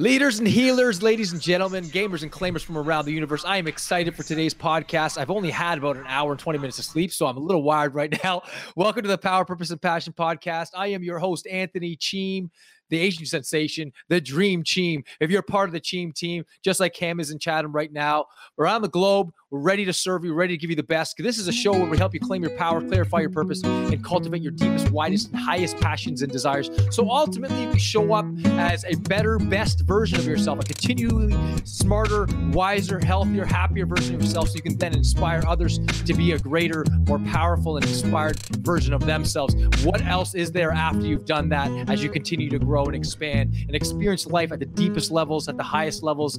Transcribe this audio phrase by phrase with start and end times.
[0.00, 3.44] Leaders and healers, ladies and gentlemen, gamers and claimers from around the universe.
[3.44, 5.18] I am excited for today's podcast.
[5.18, 7.62] I've only had about an hour and 20 minutes of sleep, so I'm a little
[7.62, 8.40] wired right now.
[8.76, 10.68] Welcome to the Power, Purpose, and Passion podcast.
[10.74, 12.48] I am your host, Anthony Cheem
[12.90, 15.04] the Asian sensation, the dream team.
[15.20, 18.26] If you're part of the team team, just like Cam is in Chatham right now,
[18.58, 21.16] around the globe, we're ready to serve you, ready to give you the best.
[21.18, 24.04] This is a show where we help you claim your power, clarify your purpose, and
[24.04, 26.70] cultivate your deepest, widest, and highest passions and desires.
[26.90, 31.34] So ultimately, you show up as a better, best version of yourself, a continually
[31.64, 36.32] smarter, wiser, healthier, happier version of yourself, so you can then inspire others to be
[36.32, 39.54] a greater, more powerful, and inspired version of themselves.
[39.84, 43.54] What else is there after you've done that as you continue to grow and expand
[43.66, 46.38] and experience life at the deepest levels, at the highest levels,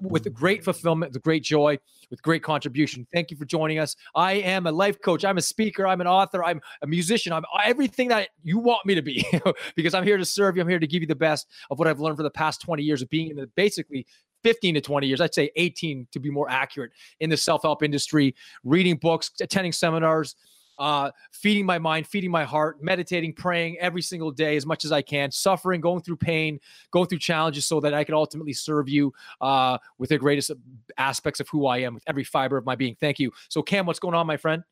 [0.00, 1.78] with great fulfillment, with great joy?
[2.12, 3.06] with great contribution.
[3.12, 3.96] Thank you for joining us.
[4.14, 5.24] I am a life coach.
[5.24, 5.86] I'm a speaker.
[5.86, 6.44] I'm an author.
[6.44, 7.32] I'm a musician.
[7.32, 9.26] I'm everything that you want me to be
[9.76, 10.62] because I'm here to serve you.
[10.62, 12.82] I'm here to give you the best of what I've learned for the past 20
[12.82, 14.06] years of being in the basically
[14.44, 17.82] 15 to 20 years, I'd say 18 to be more accurate in the self help
[17.82, 20.36] industry, reading books, attending seminars,
[20.82, 24.90] uh, feeding my mind, feeding my heart, meditating, praying every single day as much as
[24.90, 26.58] I can, suffering, going through pain,
[26.90, 30.50] going through challenges so that I can ultimately serve you uh, with the greatest
[30.98, 32.96] aspects of who I am, with every fiber of my being.
[32.98, 33.32] Thank you.
[33.48, 34.64] So, Cam, what's going on, my friend?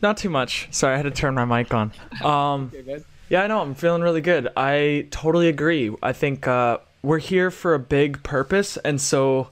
[0.00, 0.68] Not too much.
[0.70, 1.90] Sorry, I had to turn my mic on.
[2.22, 3.62] Um, okay, yeah, I know.
[3.62, 4.48] I'm feeling really good.
[4.56, 5.92] I totally agree.
[6.04, 8.76] I think uh, we're here for a big purpose.
[8.76, 9.50] And so,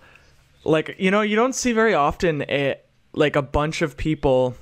[0.62, 2.76] like, you know, you don't see very often a,
[3.12, 4.54] like a bunch of people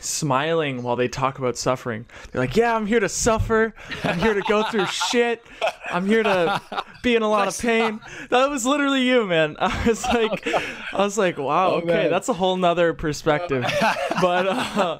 [0.00, 2.06] smiling while they talk about suffering.
[2.30, 3.74] They're like, "Yeah, I'm here to suffer.
[4.02, 5.44] I'm here to go through shit.
[5.90, 6.60] I'm here to
[7.02, 9.56] be in a lot of pain." That was literally you, man.
[9.60, 13.64] I was like, I was like, "Wow, oh, okay, that's a whole nother perspective."
[14.20, 14.98] But uh,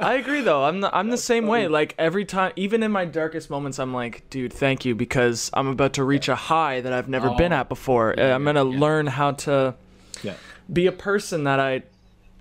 [0.00, 0.64] I agree, though.
[0.64, 1.66] I'm the, I'm the same way.
[1.66, 5.66] Like every time, even in my darkest moments, I'm like, "Dude, thank you," because I'm
[5.66, 8.14] about to reach a high that I've never oh, been at before.
[8.16, 8.80] Yeah, I'm gonna yeah.
[8.80, 9.74] learn how to.
[10.22, 10.34] Yeah
[10.72, 11.82] be a person that I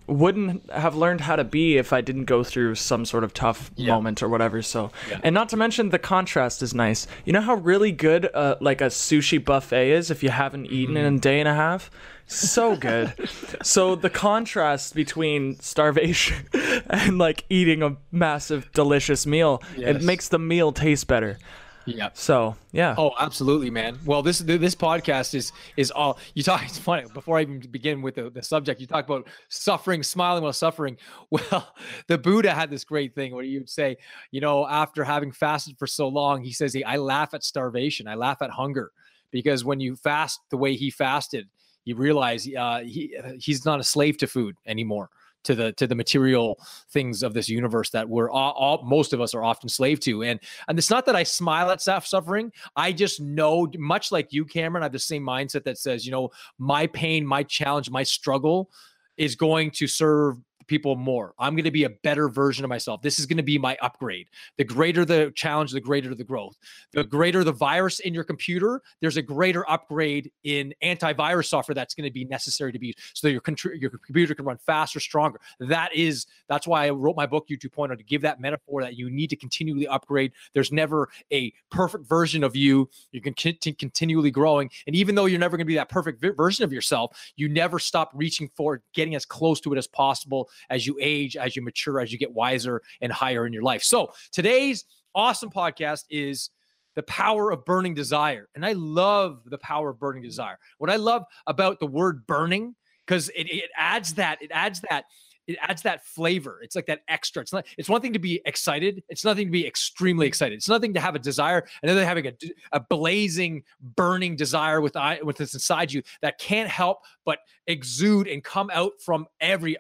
[0.08, 3.72] wouldn't have learned how to be if I didn't go through some sort of tough
[3.76, 3.94] yeah.
[3.94, 4.62] moment or whatever.
[4.62, 5.22] So, yeah.
[5.24, 7.08] and not to mention the contrast is nice.
[7.26, 10.96] You know how really good uh, like a sushi buffet is if you haven't eaten
[10.96, 11.06] mm.
[11.06, 11.90] in a day and a half.
[12.28, 13.14] So good.
[13.64, 16.48] so the contrast between starvation
[16.90, 19.96] and like eating a massive delicious meal, yes.
[19.96, 21.38] it makes the meal taste better.
[21.86, 22.10] Yeah.
[22.14, 22.96] So yeah.
[22.98, 24.00] Oh, absolutely, man.
[24.06, 26.64] Well, this this podcast is is all you talk.
[26.74, 27.06] It's funny.
[27.14, 30.98] Before I even begin with the, the subject, you talk about suffering, smiling while suffering.
[31.30, 31.74] Well,
[32.08, 33.98] the Buddha had this great thing where you'd say,
[34.32, 38.08] you know, after having fasted for so long, he says, "I laugh at starvation.
[38.08, 38.92] I laugh at hunger."
[39.32, 41.50] Because when you fast the way he fasted,
[41.86, 45.10] you realize uh, he he's not a slave to food anymore
[45.44, 46.60] to the to the material
[46.92, 50.24] things of this universe that we're all, all, most of us are often slave to.
[50.24, 52.52] And and it's not that i smile at suffering.
[52.76, 56.12] I just know much like you cameron i have the same mindset that says you
[56.12, 58.70] know my pain my challenge my struggle
[59.18, 60.38] is going to serve
[60.68, 61.34] people more.
[61.40, 63.02] I'm going to be a better version of myself.
[63.02, 64.28] This is going to be my upgrade.
[64.58, 66.58] The greater the challenge, the greater the growth.
[66.92, 71.94] The greater the virus in your computer, there's a greater upgrade in antivirus software that's
[71.94, 73.42] going to be necessary to be so your
[73.76, 75.40] your computer can run faster, stronger.
[75.60, 78.98] That is that's why I wrote my book U 2.0 to give that metaphor that
[78.98, 80.32] you need to continually upgrade.
[80.54, 82.90] There's never a perfect version of you.
[83.12, 86.24] You can continue continually growing, and even though you're never going to be that perfect
[86.38, 90.50] version of yourself, you never stop reaching for getting as close to it as possible
[90.70, 93.84] as you age, as you mature, as you get wiser and higher in your life.
[93.84, 96.50] So today's awesome podcast is
[96.96, 98.50] the power of burning desire.
[98.56, 100.60] And I love the power of burning desire.
[100.78, 102.76] What I love about the word burning,
[103.06, 105.06] because it, it adds that, it adds that
[105.48, 106.60] it adds that flavor.
[106.64, 107.42] It's like that extra.
[107.42, 107.66] It's not.
[107.78, 109.04] It's one thing to be excited.
[109.10, 110.56] It's nothing to be extremely excited.
[110.56, 112.34] It's nothing to have a desire, and then having a,
[112.72, 113.64] a blazing,
[113.96, 118.94] burning desire with with this inside you that can't help but exude and come out
[119.04, 119.76] from every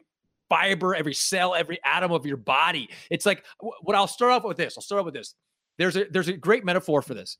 [0.53, 2.89] fiber, every cell, every atom of your body.
[3.09, 4.77] It's like what I'll start off with this.
[4.77, 5.33] I'll start off with this.
[5.79, 7.37] There's a there's a great metaphor for this.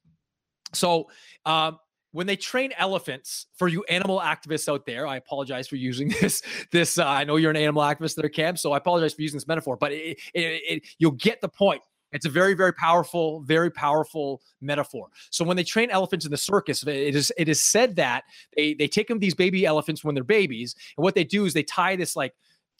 [0.74, 1.10] So
[1.46, 1.78] um,
[2.12, 6.42] when they train elephants for you animal activists out there i apologize for using this
[6.72, 9.36] this uh, i know you're an animal activist there cam so i apologize for using
[9.36, 11.82] this metaphor but it, it, it, you'll get the point
[12.12, 16.38] it's a very very powerful very powerful metaphor so when they train elephants in the
[16.38, 18.24] circus it is it is said that
[18.56, 21.54] they they take them these baby elephants when they're babies and what they do is
[21.54, 22.34] they tie this like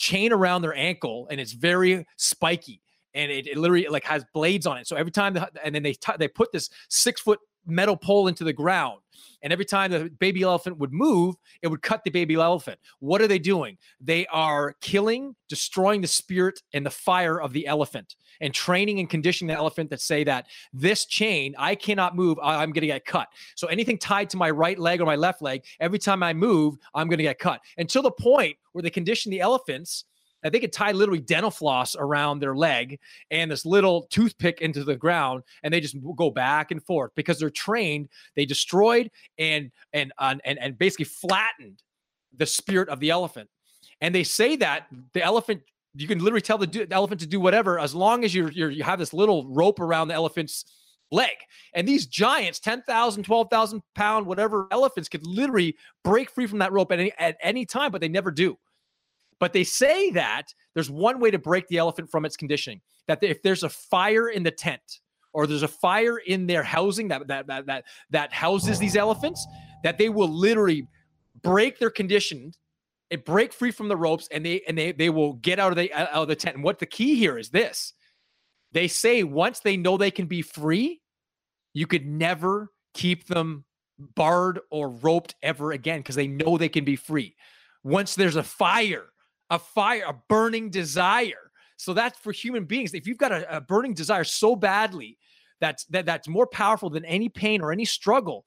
[0.04, 2.82] chain around their ankle and it's very spiky
[3.14, 4.86] and it, it literally like has blades on it.
[4.86, 8.28] So every time, the, and then they t- they put this six foot metal pole
[8.28, 9.00] into the ground.
[9.42, 12.80] And every time the baby elephant would move, it would cut the baby elephant.
[13.00, 13.78] What are they doing?
[14.00, 19.10] They are killing, destroying the spirit and the fire of the elephant and training and
[19.10, 23.06] conditioning the elephant that say that this chain, I cannot move, I'm going to get
[23.06, 23.28] cut.
[23.56, 26.78] So anything tied to my right leg or my left leg, every time I move,
[26.96, 27.62] I'm going to get cut.
[27.78, 30.06] Until the point where they condition the elephants
[30.52, 33.00] they could tie literally dental floss around their leg
[33.32, 37.40] and this little toothpick into the ground, and they just go back and forth because
[37.40, 38.10] they're trained.
[38.36, 41.82] They destroyed and and and and basically flattened
[42.36, 43.50] the spirit of the elephant.
[44.02, 45.62] And they say that the elephant,
[45.96, 48.72] you can literally tell the, the elephant to do whatever as long as you're, you're
[48.72, 50.66] you have this little rope around the elephant's
[51.12, 51.36] leg.
[51.74, 56.92] And these giants, 10,000, 12,000 pound, whatever elephants could literally break free from that rope
[56.92, 58.58] at any, at any time, but they never do.
[59.40, 63.24] But they say that there's one way to break the elephant from its conditioning that
[63.24, 65.00] if there's a fire in the tent
[65.34, 69.46] or there's a fire in their housing that that that that, that houses these elephants,
[69.84, 70.88] that they will literally
[71.42, 72.52] break their condition
[73.12, 75.78] and break free from the ropes and they and they they will get out of
[75.78, 76.56] the out of the tent.
[76.56, 77.94] And what the key here is this.
[78.72, 81.02] They say once they know they can be free,
[81.74, 83.66] you could never keep them
[84.16, 87.36] barred or roped ever again because they know they can be free.
[87.84, 89.06] Once there's a fire
[89.54, 91.52] a fire, a burning desire.
[91.78, 92.94] So that's for human beings.
[92.94, 95.18] If you've got a, a burning desire so badly
[95.60, 98.46] that's that, that's more powerful than any pain or any struggle,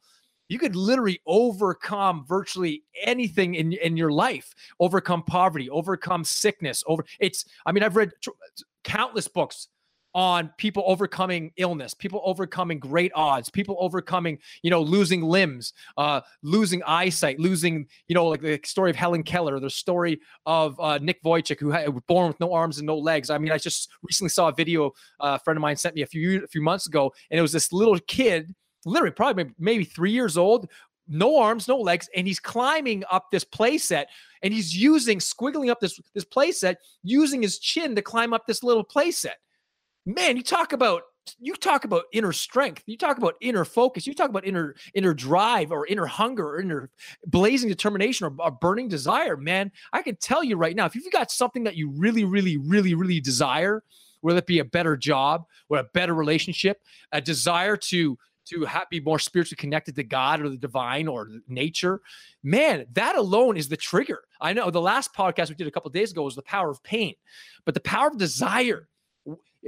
[0.48, 7.04] you could literally overcome virtually anything in, in your life overcome poverty overcome sickness over
[7.18, 8.30] it's i mean i've read tr-
[8.84, 9.68] countless books
[10.16, 16.22] on people overcoming illness, people overcoming great odds, people overcoming, you know, losing limbs, uh,
[16.42, 20.96] losing eyesight, losing, you know, like the story of Helen Keller, the story of uh,
[21.02, 23.28] Nick Vujicic, who was born with no arms and no legs.
[23.28, 24.86] I mean, I just recently saw a video
[25.20, 27.42] uh, a friend of mine sent me a few a few months ago, and it
[27.42, 28.54] was this little kid,
[28.86, 30.70] literally probably maybe three years old,
[31.06, 34.06] no arms, no legs, and he's climbing up this playset
[34.42, 38.62] and he's using squiggling up this this playset, using his chin to climb up this
[38.62, 39.34] little playset
[40.06, 41.02] man, you talk about
[41.40, 42.84] you talk about inner strength.
[42.86, 44.06] You talk about inner focus.
[44.06, 46.90] You talk about inner inner drive or inner hunger or inner
[47.26, 49.72] blazing determination or a burning desire man.
[49.92, 52.94] I can tell you right now if you've got something that you really really really
[52.94, 53.82] really desire
[54.20, 56.80] whether it be a better job or a better relationship
[57.12, 58.16] a desire to
[58.46, 62.00] to have, be more spiritually connected to god or the divine or nature
[62.44, 64.22] man that alone is the trigger.
[64.40, 66.82] I know the last podcast we did a couple days ago was the power of
[66.84, 67.14] pain
[67.64, 68.88] but the power of desire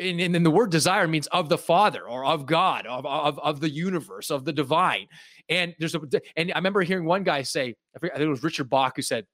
[0.00, 3.38] and, and, then the word desire means of the father or of god of, of,
[3.40, 5.06] of the universe of the divine.
[5.48, 6.00] And there's a
[6.36, 9.24] and i remember hearing one guy say i think it was richard bach who said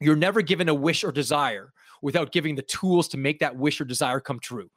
[0.00, 3.80] you're never given a wish or desire without giving the tools to make that wish
[3.80, 4.70] or desire come true.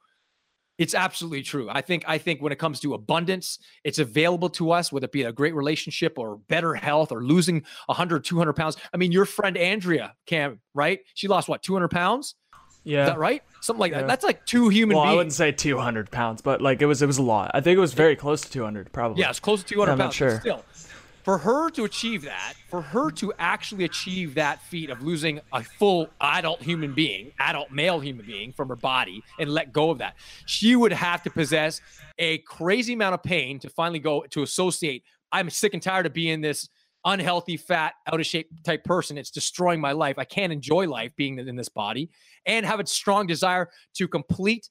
[0.76, 1.68] It's absolutely true.
[1.70, 5.12] I think i think when it comes to abundance it's available to us whether it
[5.12, 8.76] be a great relationship or better health or losing 100 200 pounds.
[8.92, 11.00] I mean your friend andrea cam right?
[11.14, 12.34] She lost what 200 pounds
[12.84, 13.04] yeah.
[13.04, 13.42] Is that right?
[13.60, 14.00] Something like yeah.
[14.00, 14.06] that.
[14.06, 15.12] That's like two human well, beings.
[15.12, 17.50] I wouldn't say 200 pounds, but like it was it was a lot.
[17.54, 19.20] I think it was very close to 200, probably.
[19.20, 20.06] Yeah, it's close to 200 I'm pounds.
[20.08, 20.40] Not sure.
[20.40, 20.64] Still,
[21.24, 25.62] for her to achieve that, for her to actually achieve that feat of losing a
[25.64, 29.98] full adult human being, adult male human being from her body and let go of
[29.98, 31.80] that, she would have to possess
[32.18, 35.02] a crazy amount of pain to finally go to associate.
[35.32, 36.68] I'm sick and tired of being this
[37.04, 39.18] unhealthy, fat, out of shape type person.
[39.18, 40.18] It's destroying my life.
[40.18, 42.10] I can't enjoy life being in this body
[42.46, 44.68] and have a strong desire to complete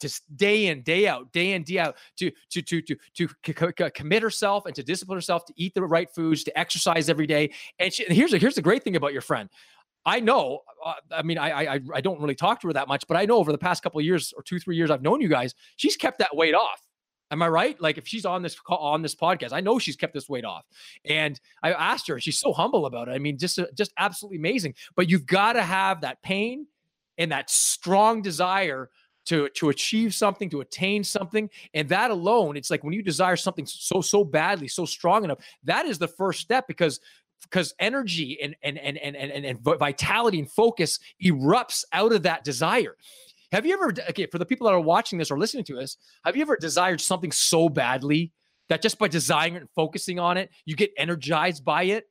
[0.00, 3.90] just day in day out day in day out to to to to to c-
[3.94, 7.52] commit herself and to discipline herself to eat the right foods to exercise every day
[7.78, 9.48] and, she, and here's here's the great thing about your friend
[10.04, 10.62] I know.
[10.84, 13.24] Uh, I mean, I, I I don't really talk to her that much, but I
[13.24, 15.54] know over the past couple of years or two, three years I've known you guys,
[15.76, 16.80] she's kept that weight off.
[17.32, 17.80] Am I right?
[17.80, 20.66] Like if she's on this on this podcast, I know she's kept this weight off.
[21.06, 23.12] And I asked her, she's so humble about it.
[23.12, 24.74] I mean, just just absolutely amazing.
[24.94, 26.66] But you've got to have that pain
[27.16, 28.90] and that strong desire
[29.24, 33.36] to to achieve something, to attain something, and that alone, it's like when you desire
[33.36, 37.00] something so so badly, so strong enough, that is the first step because
[37.44, 42.44] because energy and and and and and, and vitality and focus erupts out of that
[42.44, 42.96] desire.
[43.52, 45.98] Have you ever, okay, for the people that are watching this or listening to this,
[46.24, 48.32] have you ever desired something so badly
[48.70, 52.06] that just by desiring it and focusing on it, you get energized by it?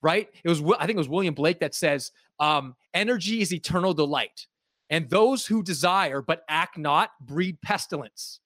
[0.00, 0.28] Right?
[0.42, 4.46] It was, I think it was William Blake that says, um, energy is eternal delight.
[4.90, 8.40] And those who desire but act not breed pestilence,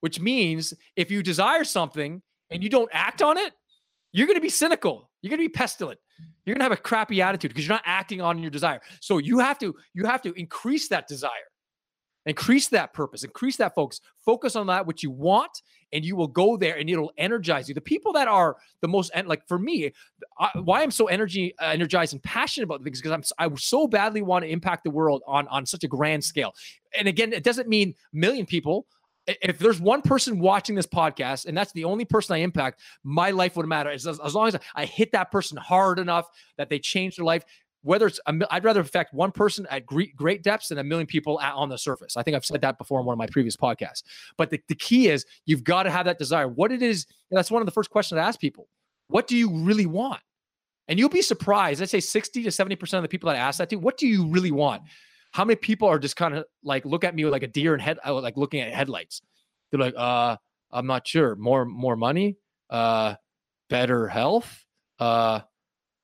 [0.00, 3.52] which means if you desire something and you don't act on it,
[4.12, 5.10] you're going to be cynical.
[5.20, 6.00] You're going to be pestilent.
[6.44, 8.80] You're going to have a crappy attitude because you're not acting on your desire.
[9.00, 11.30] So you have to you have to increase that desire.
[12.24, 14.00] Increase that purpose, increase that focus.
[14.24, 15.62] Focus on that what you want,
[15.92, 17.74] and you will go there, and it'll energize you.
[17.74, 19.92] The people that are the most like for me,
[20.38, 23.88] I, why I'm so energy uh, energized and passionate about things because I'm I so
[23.88, 26.54] badly want to impact the world on on such a grand scale.
[26.96, 28.86] And again, it doesn't mean million people.
[29.26, 33.30] If there's one person watching this podcast and that's the only person I impact, my
[33.30, 33.88] life would matter.
[33.88, 37.44] As, as long as I hit that person hard enough that they change their life,
[37.82, 41.06] whether it's i would rather affect one person at great, great depths than a million
[41.06, 42.16] people at, on the surface.
[42.16, 44.02] I think I've said that before in one of my previous podcasts.
[44.36, 46.48] But the, the key is you've got to have that desire.
[46.48, 48.68] What it is, that's one of the first questions I ask people.
[49.08, 50.20] What do you really want?
[50.88, 51.82] And you'll be surprised.
[51.82, 54.06] I'd say 60 to 70% of the people that I ask that to, what do
[54.06, 54.82] you really want?
[55.32, 57.82] How many people are just kind of like look at me like a deer and
[57.82, 59.22] head uh, like looking at headlights?
[59.70, 60.36] They're like, uh,
[60.70, 61.36] I'm not sure.
[61.36, 62.36] More more money,
[62.68, 63.14] uh,
[63.70, 64.66] better health,
[64.98, 65.40] uh,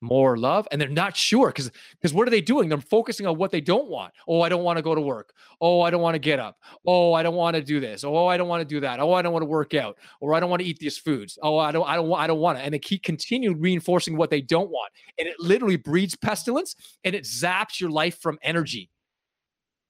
[0.00, 2.68] more love and they're not sure because because what are they doing?
[2.68, 4.12] They're focusing on what they don't want.
[4.28, 5.32] Oh i don't want to go to work.
[5.60, 6.56] Oh i don't want to get up.
[6.86, 8.04] Oh i don't want to do this.
[8.04, 9.00] Oh i don't want to do that.
[9.00, 9.98] Oh i don't want to work out.
[10.20, 11.38] Or i don't want to eat these foods.
[11.42, 14.30] Oh i don't i don't i don't want to and they keep continue reinforcing what
[14.30, 18.90] they don't want and it literally breeds pestilence and it zaps your life from energy.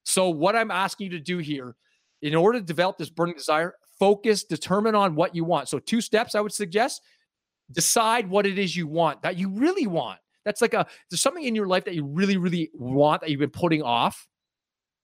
[0.04, 1.76] So what i'm asking you to do here
[2.22, 5.68] in order to develop this burning desire focus determine on what you want.
[5.68, 7.02] So two steps i would suggest
[7.72, 10.18] decide what it is you want that you really want.
[10.44, 13.40] That's like a there's something in your life that you really, really want that you've
[13.40, 14.26] been putting off.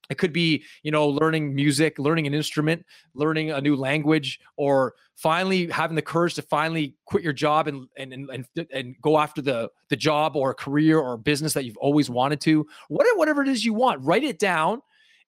[0.09, 4.93] It could be, you know, learning music, learning an instrument, learning a new language, or
[5.15, 9.41] finally having the courage to finally quit your job and and and and go after
[9.41, 12.65] the the job or career or business that you've always wanted to.
[12.87, 14.81] Whatever whatever it is you want, write it down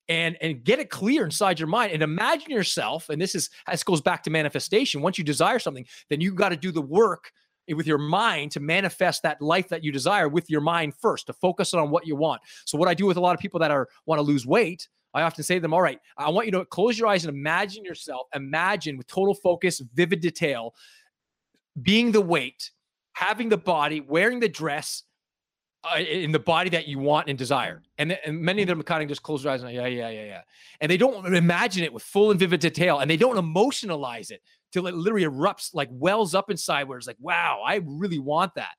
[0.09, 3.83] and and get it clear inside your mind and imagine yourself and this is this
[3.83, 5.01] goes back to manifestation.
[5.01, 7.31] Once you desire something then you got to do the work
[7.75, 11.33] with your mind to manifest that life that you desire with your mind first to
[11.33, 12.41] focus on what you want.
[12.65, 14.87] So what i do with a lot of people that are want to lose weight
[15.13, 17.35] i often say to them all right i want you to close your eyes and
[17.35, 20.73] imagine yourself imagine with total focus vivid detail
[21.81, 22.71] being the weight
[23.13, 25.03] having the body wearing the dress
[25.83, 27.81] uh, in the body that you want and desire.
[27.97, 30.25] And, and many of them kind of just close their eyes and yeah, yeah, yeah,
[30.25, 30.41] yeah.
[30.81, 34.41] And they don't imagine it with full and vivid detail and they don't emotionalize it
[34.71, 38.55] till it literally erupts, like wells up inside where it's like, wow, I really want
[38.55, 38.73] that.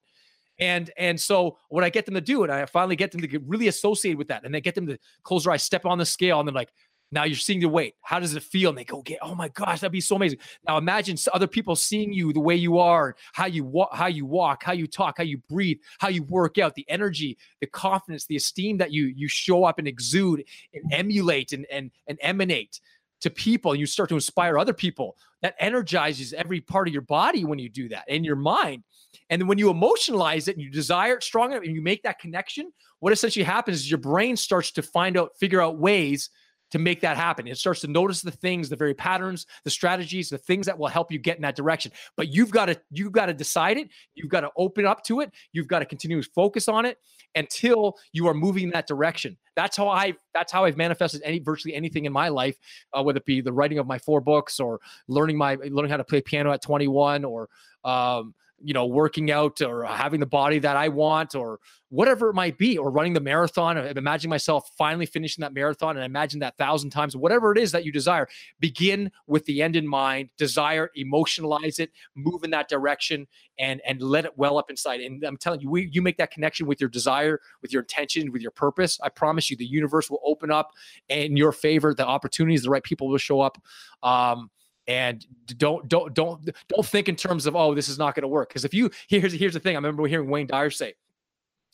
[0.60, 3.28] And and so what I get them to do, and I finally get them to
[3.28, 5.98] get really associated with that, and they get them to close their eyes, step on
[5.98, 6.72] the scale, and they're like,
[7.10, 7.94] now you're seeing the weight.
[8.02, 8.68] How does it feel?
[8.70, 10.38] And they go, get, oh my gosh, that'd be so amazing.
[10.66, 14.26] Now imagine other people seeing you the way you are, how you walk, how you
[14.26, 18.26] walk, how you talk, how you breathe, how you work out, the energy, the confidence,
[18.26, 22.80] the esteem that you you show up and exude and emulate and and, and emanate
[23.20, 23.72] to people.
[23.72, 25.16] And you start to inspire other people.
[25.40, 28.82] That energizes every part of your body when you do that and your mind.
[29.30, 32.02] And then when you emotionalize it and you desire it strong enough and you make
[32.02, 36.30] that connection, what essentially happens is your brain starts to find out, figure out ways
[36.70, 37.46] to make that happen.
[37.46, 40.88] It starts to notice the things, the very patterns, the strategies, the things that will
[40.88, 41.92] help you get in that direction.
[42.16, 43.88] But you've got to you've got to decide it.
[44.14, 45.32] You've got to open up to it.
[45.52, 46.98] You've got to continue to focus on it
[47.34, 49.36] until you are moving in that direction.
[49.56, 52.56] That's how I that's how I've manifested any virtually anything in my life,
[52.92, 55.96] uh, whether it be the writing of my four books or learning my learning how
[55.96, 57.48] to play piano at 21 or
[57.84, 61.60] um, you know, working out or having the body that I want or
[61.90, 63.78] whatever it might be, or running the marathon.
[63.78, 67.84] Imagine myself finally finishing that marathon and imagine that thousand times, whatever it is that
[67.84, 68.28] you desire.
[68.60, 73.26] Begin with the end in mind, desire, emotionalize it, move in that direction,
[73.58, 75.00] and and let it well up inside.
[75.00, 78.32] And I'm telling you, we, you make that connection with your desire, with your intention,
[78.32, 78.98] with your purpose.
[79.02, 80.72] I promise you, the universe will open up
[81.08, 81.94] in your favor.
[81.94, 83.56] The opportunities, the right people will show up.
[84.02, 84.50] Um,
[84.88, 85.24] and
[85.58, 88.48] don't don't don't don't think in terms of oh this is not going to work.
[88.48, 90.94] Because if you here's here's the thing I remember hearing Wayne Dyer say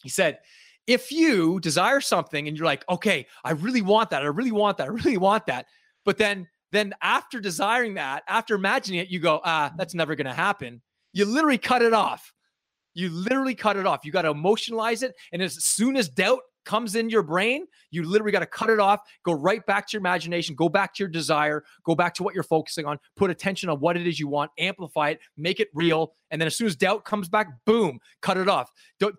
[0.02, 0.40] he said
[0.86, 4.76] if you desire something and you're like okay I really want that I really want
[4.78, 5.66] that I really want that
[6.04, 10.26] but then then after desiring that after imagining it you go ah that's never going
[10.26, 10.82] to happen
[11.14, 12.32] you literally cut it off.
[12.92, 14.04] You literally cut it off.
[14.04, 18.02] You got to emotionalize it and as soon as doubt comes in your brain, you
[18.02, 21.02] literally got to cut it off, go right back to your imagination, go back to
[21.02, 24.18] your desire, go back to what you're focusing on, put attention on what it is
[24.18, 27.48] you want, amplify it, make it real, and then as soon as doubt comes back,
[27.64, 28.72] boom, cut it off.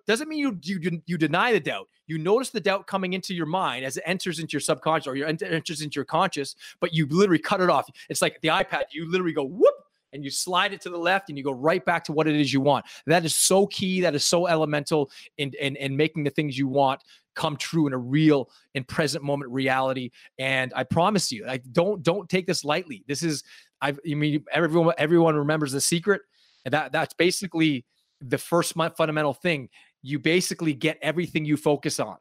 [0.07, 1.87] Doesn't mean you you you deny the doubt.
[2.07, 5.15] You notice the doubt coming into your mind as it enters into your subconscious or
[5.15, 7.89] your enters into your conscious, but you literally cut it off.
[8.09, 8.83] It's like the iPad.
[8.91, 9.75] You literally go whoop
[10.15, 12.35] and you slide it to the left and you go right back to what it
[12.35, 12.85] is you want.
[13.05, 14.01] That is so key.
[14.01, 17.01] That is so elemental in, in, in making the things you want
[17.35, 20.09] come true in a real and present moment reality.
[20.39, 23.03] And I promise you, I don't don't take this lightly.
[23.07, 23.43] This is
[23.81, 26.21] I, I mean everyone everyone remembers the secret,
[26.63, 27.85] and that that's basically
[28.21, 29.69] the first fundamental thing.
[30.01, 32.17] You basically get everything you focus on.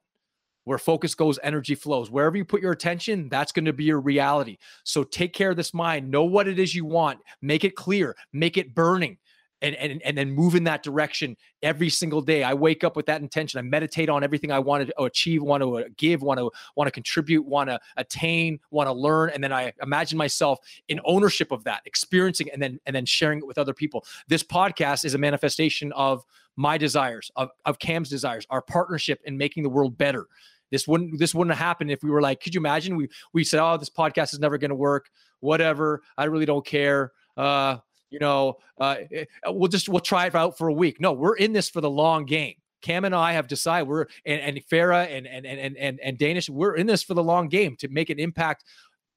[0.64, 2.10] Where focus goes, energy flows.
[2.10, 4.58] Wherever you put your attention, that's going to be your reality.
[4.82, 6.10] So take care of this mind.
[6.10, 7.20] Know what it is you want.
[7.42, 8.16] Make it clear.
[8.32, 9.18] Make it burning
[9.64, 12.44] and, and and then move in that direction every single day.
[12.44, 13.58] I wake up with that intention.
[13.58, 16.90] I meditate on everything I want to achieve, want to give, want to want to
[16.90, 21.64] contribute, want to attain, want to learn, and then I imagine myself in ownership of
[21.64, 24.04] that, experiencing, and then and then sharing it with other people.
[24.28, 26.24] This podcast is a manifestation of
[26.56, 30.26] my desires, of of Cam's desires, our partnership in making the world better.
[30.70, 32.96] This wouldn't this wouldn't have happened if we were like, could you imagine?
[32.96, 35.10] We we said, oh, this podcast is never going to work.
[35.40, 36.02] Whatever.
[36.16, 37.12] I really don't care.
[37.36, 37.78] Uh,
[38.10, 41.00] you know, uh, eh, uh, we'll just we'll try it out for a week.
[41.00, 42.54] No, we're in this for the long game.
[42.80, 46.48] Cam and I have decided we're and, and Farah and and and and and Danish,
[46.48, 48.64] we're in this for the long game to make an impact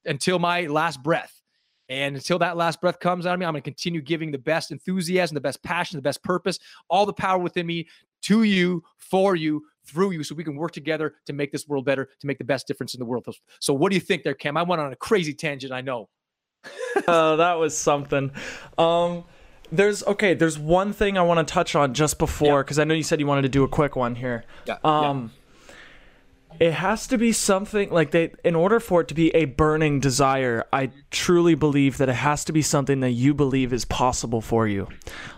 [0.04, 1.34] until my last breath.
[1.90, 4.38] And until that last breath comes out of me, I'm going to continue giving the
[4.38, 6.58] best enthusiasm, the best passion, the best purpose,
[6.90, 7.88] all the power within me
[8.22, 11.84] to you, for you, through you, so we can work together to make this world
[11.84, 13.26] better, to make the best difference in the world.
[13.60, 14.56] So, what do you think there, Cam?
[14.56, 16.08] I went on a crazy tangent, I know.
[17.06, 18.30] uh, that was something.
[18.76, 19.24] Um,
[19.70, 20.34] there's okay.
[20.34, 22.82] There's one thing I want to touch on just before because yeah.
[22.82, 24.44] I know you said you wanted to do a quick one here.
[24.66, 24.78] Yeah.
[24.82, 25.32] Um,
[26.60, 26.68] yeah.
[26.68, 28.32] it has to be something like they.
[28.44, 32.44] In order for it to be a burning desire, I truly believe that it has
[32.46, 34.88] to be something that you believe is possible for you.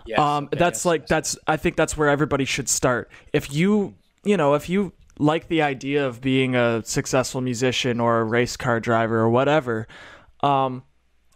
[0.05, 0.19] Yes.
[0.19, 1.09] Um, that's yes, like yes.
[1.09, 1.37] that's.
[1.47, 3.11] I think that's where everybody should start.
[3.33, 8.19] If you, you know, if you like the idea of being a successful musician or
[8.19, 9.87] a race car driver or whatever,
[10.41, 10.83] um,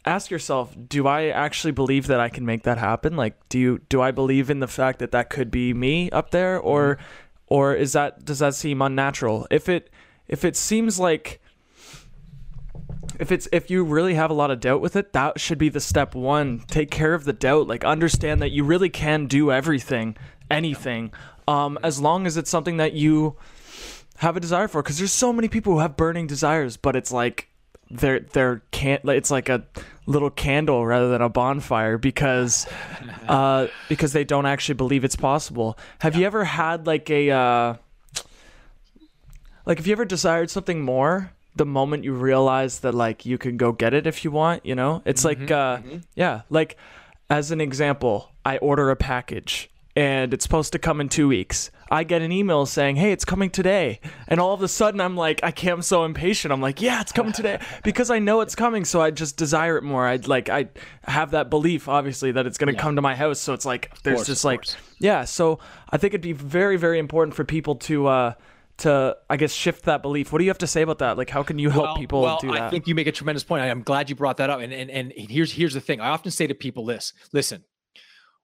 [0.08, 3.16] ask yourself do i actually believe that i can make that happen?
[3.16, 6.32] Like do you do i believe in the fact that that could be me up
[6.32, 6.60] there?
[6.60, 7.04] Or mm-hmm.
[7.48, 9.48] or is that does that seem unnatural?
[9.50, 9.90] If it
[10.28, 11.42] if it seems like
[13.20, 15.70] if it's if you really have a lot of doubt with it that should be
[15.70, 16.60] the step one.
[16.68, 17.68] Take care of the doubt.
[17.68, 20.16] Like understand that you really can do everything
[20.52, 21.12] anything
[21.48, 23.36] um as long as it's something that you
[24.18, 24.82] have a desire for.
[24.82, 27.50] Because there's so many people who have burning desires but it's like
[27.92, 29.64] they're they're can't it's like a
[30.08, 32.68] little candle rather than a bonfire because
[33.28, 35.78] uh because they don't actually believe it's possible.
[36.00, 36.22] Have yeah.
[36.22, 37.76] you ever had like a uh
[39.66, 43.56] like have you ever desired something more the moment you realize that like you can
[43.58, 45.02] go get it if you want you know?
[45.06, 45.98] It's mm-hmm, like uh mm-hmm.
[46.16, 46.78] yeah like
[47.30, 51.72] as an example i order a package and it's supposed to come in two weeks.
[51.90, 55.16] I get an email saying, "Hey, it's coming today," and all of a sudden I'm
[55.16, 55.76] like, I can't.
[55.76, 56.52] I'm so impatient.
[56.52, 58.86] I'm like, "Yeah, it's coming today," because I know it's coming.
[58.86, 60.06] So I just desire it more.
[60.06, 60.68] I'd like I
[61.04, 62.82] have that belief, obviously, that it's going to yeah.
[62.82, 63.40] come to my house.
[63.40, 64.66] So it's like there's course, just like
[65.00, 65.24] yeah.
[65.24, 68.08] So I think it'd be very very important for people to.
[68.08, 68.34] uh
[68.78, 70.34] to I guess shift that belief.
[70.34, 71.18] What do you have to say about that?
[71.18, 72.64] Like how can you help well, people well, do that?
[72.64, 73.64] I think you make a tremendous point.
[73.64, 74.60] I'm glad you brought that up.
[74.60, 76.02] And and and here's here's the thing.
[76.02, 77.64] I often say to people this, listen,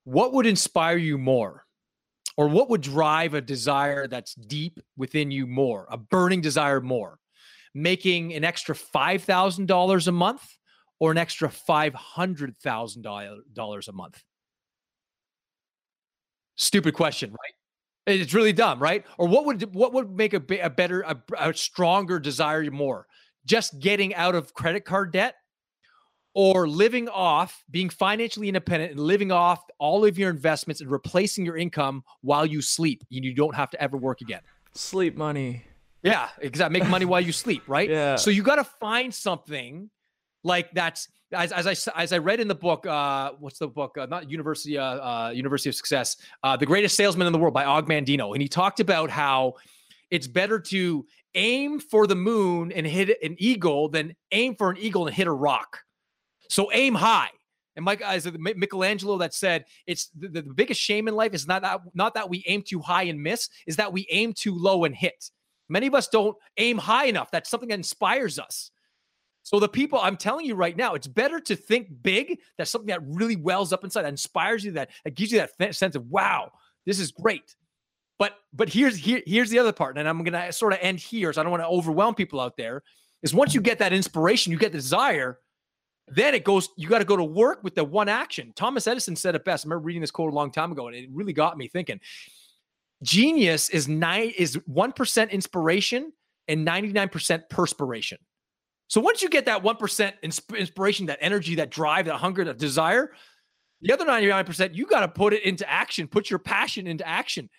[0.04, 1.66] what would inspire you more?
[2.38, 7.18] or what would drive a desire that's deep within you more, a burning desire more?
[7.74, 10.46] Making an extra $5,000 a month
[11.00, 14.24] or an extra $500,000 a month?
[16.58, 17.54] Stupid question, right?
[18.08, 19.06] It's really dumb, right?
[19.18, 23.06] Or what would what would make a, a better, a, a stronger desire more?
[23.46, 25.36] Just getting out of credit card debt
[26.34, 31.46] or living off being financially independent and living off all of your investments and replacing
[31.46, 34.42] your income while you sleep and you don't have to ever work again
[34.74, 35.64] sleep money
[36.04, 39.90] yeah exactly make money while you sleep right yeah so you got to find something
[40.44, 43.98] like that's as, as I as I read in the book, uh, what's the book?
[43.98, 47.54] Uh, not University uh, uh, University of Success, uh, the Greatest Salesman in the World
[47.54, 49.54] by Og Mandino, and he talked about how
[50.10, 54.78] it's better to aim for the moon and hit an eagle than aim for an
[54.78, 55.80] eagle and hit a rock.
[56.52, 57.30] So aim high.
[57.78, 61.48] And Mike, uh, as Michelangelo that said, it's the, the, biggest shame in life is
[61.48, 64.54] not that not that we aim too high and miss, is that we aim too
[64.54, 65.32] low and hit.
[65.70, 67.32] Many of us don't aim high enough.
[67.32, 68.72] That's something that inspires us.
[69.44, 72.38] So the people, I'm telling you right now, it's better to think big.
[72.58, 75.76] That's something that really wells up inside, that inspires you, that, that gives you that
[75.76, 76.52] sense of wow,
[76.86, 77.56] this is great.
[78.20, 81.32] But but here's here, here's the other part, and I'm gonna sort of end here,
[81.32, 82.84] so I don't want to overwhelm people out there.
[83.24, 85.40] Is once you get that inspiration, you get the desire
[86.08, 88.52] then it goes, you got to go to work with the one action.
[88.56, 89.66] Thomas Edison said it best.
[89.66, 92.00] I remember reading this quote a long time ago, and it really got me thinking.
[93.04, 96.12] Genius is nine is one percent inspiration
[96.48, 98.18] and 99% perspiration.
[98.88, 103.14] So once you get that 1% inspiration, that energy, that drive, that hunger, that desire,
[103.80, 107.50] the other 99%, you got to put it into action, put your passion into action.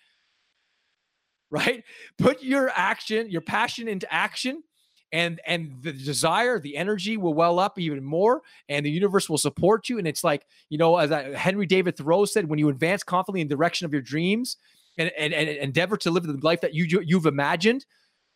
[1.49, 1.83] Right?
[2.17, 4.63] Put your action, your passion into action
[5.13, 9.37] and and the desire the energy will well up even more and the universe will
[9.37, 13.03] support you and it's like you know as henry david thoreau said when you advance
[13.03, 14.57] confidently in the direction of your dreams
[14.97, 17.85] and, and, and endeavor to live the life that you you've imagined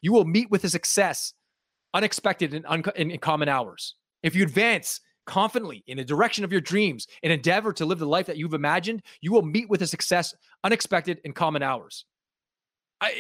[0.02, 1.34] you will meet with a success
[1.94, 3.96] unexpected and un- in, in common hours.
[4.24, 8.08] If you advance confidently in the direction of your dreams and endeavor to live the
[8.08, 12.06] life that you've imagined, you will meet with a success unexpected in common hours.
[13.02, 13.12] I,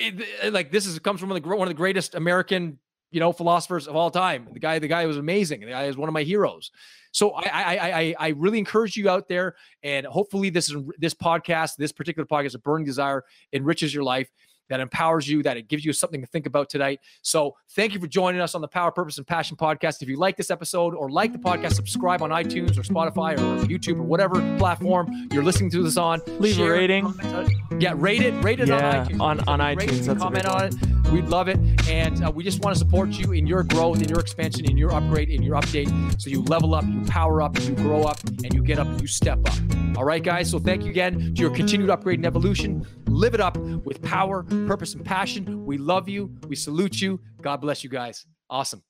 [0.41, 2.79] it, like this is comes from the, one of the greatest American
[3.11, 4.47] you know philosophers of all time.
[4.51, 5.61] The guy, the guy was amazing.
[5.61, 6.71] The guy is one of my heroes.
[7.11, 11.13] So I, I, I, I really encourage you out there, and hopefully this is this
[11.13, 14.29] podcast, this particular podcast, a burning desire, enriches your life
[14.69, 16.99] that empowers you, that it gives you something to think about tonight.
[17.21, 20.01] So thank you for joining us on the Power, Purpose, and Passion podcast.
[20.01, 23.65] If you like this episode or like the podcast, subscribe on iTunes or Spotify or
[23.65, 26.21] YouTube or whatever platform you're listening to this on.
[26.39, 27.05] Leave a rating.
[27.05, 27.47] Uh,
[27.79, 28.33] yeah, rate it.
[28.43, 29.21] Rate it yeah, on iTunes.
[29.21, 30.19] On, on iTunes.
[30.19, 31.06] comment on it.
[31.11, 31.57] We'd love it.
[31.89, 34.77] And uh, we just want to support you in your growth, in your expansion, in
[34.77, 36.21] your upgrade, in your update.
[36.21, 39.07] So you level up, you power up, you grow up, and you get up, you
[39.07, 39.97] step up.
[39.97, 40.49] All right, guys.
[40.51, 42.85] So thank you again to your continued upgrade and evolution.
[43.07, 45.65] Live it up with power, purpose, and passion.
[45.65, 46.31] We love you.
[46.47, 47.19] We salute you.
[47.41, 48.25] God bless you guys.
[48.49, 48.83] Awesome.